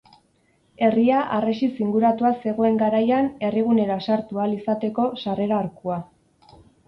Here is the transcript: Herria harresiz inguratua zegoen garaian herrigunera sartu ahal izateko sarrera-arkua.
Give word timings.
Herria 0.85 1.17
harresiz 1.35 1.67
inguratua 1.87 2.31
zegoen 2.45 2.79
garaian 2.83 3.29
herrigunera 3.49 3.99
sartu 4.07 4.41
ahal 4.41 4.57
izateko 4.57 5.05
sarrera-arkua. 5.25 5.99